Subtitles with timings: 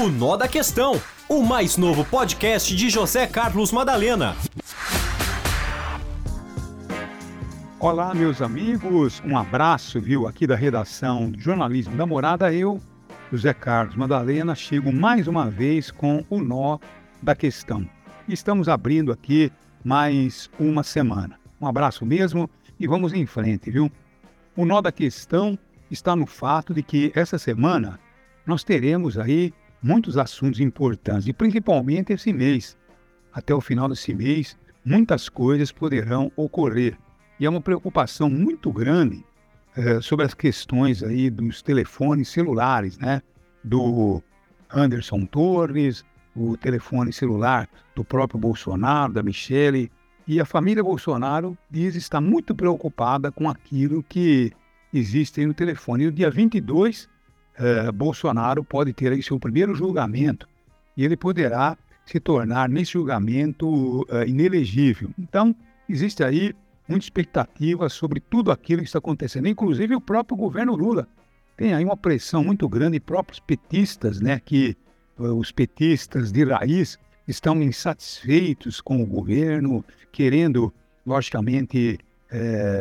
[0.00, 0.98] O Nó da Questão,
[1.28, 4.34] o mais novo podcast de José Carlos Madalena.
[7.78, 12.50] Olá, meus amigos, um abraço, viu, aqui da redação de Jornalismo da Morada.
[12.50, 12.80] Eu,
[13.30, 16.78] José Carlos Madalena, chego mais uma vez com o Nó
[17.20, 17.86] da Questão.
[18.26, 19.52] Estamos abrindo aqui
[19.84, 21.38] mais uma semana.
[21.60, 22.48] Um abraço mesmo
[22.78, 23.92] e vamos em frente, viu?
[24.56, 25.58] O nó da questão
[25.90, 28.00] está no fato de que essa semana
[28.46, 29.52] nós teremos aí
[29.82, 32.76] muitos assuntos importantes, e principalmente esse mês.
[33.32, 36.98] Até o final desse mês, muitas coisas poderão ocorrer.
[37.38, 39.24] E é uma preocupação muito grande
[39.76, 43.22] é, sobre as questões aí dos telefones celulares, né?
[43.62, 44.22] Do
[44.72, 49.90] Anderson Torres, o telefone celular do próprio Bolsonaro, da Michele.
[50.26, 54.52] E a família Bolsonaro diz estar muito preocupada com aquilo que
[54.92, 56.04] existe no telefone.
[56.04, 57.08] E no dia 22,
[57.60, 60.48] eh, Bolsonaro pode ter aí seu primeiro julgamento
[60.96, 65.10] e ele poderá se tornar nesse julgamento eh, inelegível.
[65.18, 65.54] Então,
[65.86, 66.54] existe aí
[66.88, 71.06] muita expectativa sobre tudo aquilo que está acontecendo, inclusive o próprio governo Lula.
[71.54, 74.74] Tem aí uma pressão muito grande, próprios petistas, né, que
[75.18, 80.72] eh, os petistas de raiz estão insatisfeitos com o governo, querendo,
[81.06, 81.98] logicamente,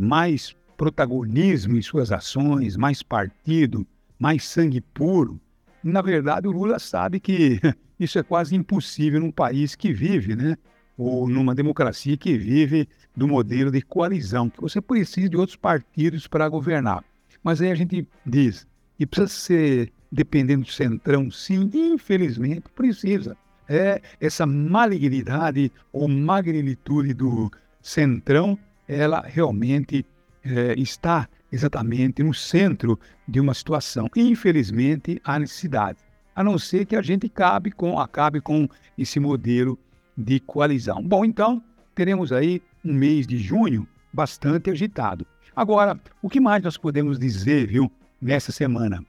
[0.00, 3.86] mais protagonismo em suas ações, mais partido,
[4.24, 5.38] mais sangue puro.
[5.82, 7.60] Na verdade, o Lula sabe que
[8.00, 10.56] isso é quase impossível num país que vive, né?
[10.96, 16.26] Ou numa democracia que vive do modelo de coalizão, que você precisa de outros partidos
[16.26, 17.04] para governar.
[17.42, 18.66] Mas aí a gente diz,
[18.98, 23.36] e precisa ser dependendo do centrão, sim, infelizmente precisa.
[23.68, 27.50] É essa malignidade ou magnitude do
[27.82, 30.06] centrão, ela realmente
[30.44, 34.08] é, está exatamente no centro de uma situação.
[34.14, 35.98] Infelizmente, há necessidade,
[36.34, 39.78] a não ser que a gente acabe com, acabe com esse modelo
[40.16, 41.02] de coalizão.
[41.02, 41.62] Bom, então,
[41.94, 45.26] teremos aí um mês de junho bastante agitado.
[45.54, 47.90] Agora, o que mais nós podemos dizer, viu,
[48.20, 49.04] nessa semana?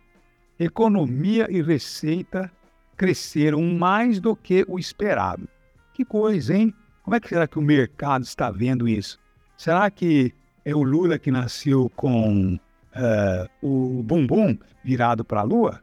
[0.59, 2.51] Economia e receita
[2.95, 5.49] cresceram mais do que o esperado.
[5.93, 6.73] Que coisa, hein?
[7.03, 9.19] Como é que será que o mercado está vendo isso?
[9.57, 10.33] Será que
[10.65, 15.81] é o Lula que nasceu com uh, o bumbum virado para a lua,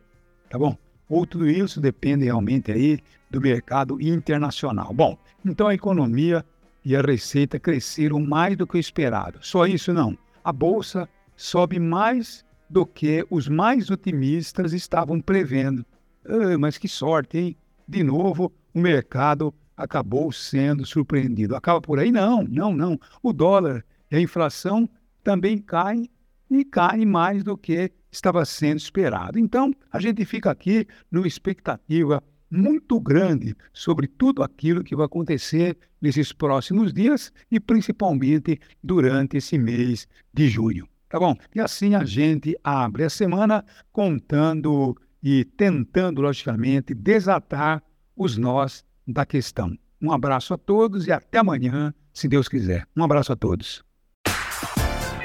[0.50, 0.76] tá bom?
[1.09, 2.98] Ou tudo isso depende realmente aí
[3.31, 4.93] do mercado internacional.
[4.93, 6.44] Bom, então a economia
[6.84, 9.38] e a receita cresceram mais do que o esperado.
[9.41, 10.16] Só isso não.
[10.43, 15.84] A bolsa sobe mais do que os mais otimistas estavam prevendo.
[16.25, 17.56] Ah, mas que sorte, hein?
[17.87, 21.54] De novo, o mercado acabou sendo surpreendido.
[21.54, 22.10] Acaba por aí?
[22.10, 22.99] Não, não, não.
[23.22, 24.88] O dólar e a inflação
[25.24, 26.08] também caem
[26.50, 29.38] e caem mais do que estava sendo esperado.
[29.38, 35.78] Então, a gente fica aqui numa expectativa muito grande sobre tudo aquilo que vai acontecer
[35.98, 40.86] nesses próximos dias e principalmente durante esse mês de junho.
[41.08, 41.34] Tá bom?
[41.54, 47.82] E assim a gente abre a semana contando e tentando, logicamente, desatar
[48.14, 49.74] os nós da questão.
[50.00, 52.86] Um abraço a todos e até amanhã, se Deus quiser.
[52.94, 53.82] Um abraço a todos.